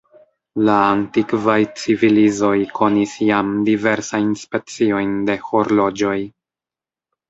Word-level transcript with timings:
La 0.69 0.77
antikvaj 0.85 1.57
civilizoj 1.83 2.51
konis 2.81 3.15
jam 3.29 3.55
diversajn 3.71 4.35
speciojn 4.49 5.17
de 5.33 5.41
horloĝoj. 5.49 6.21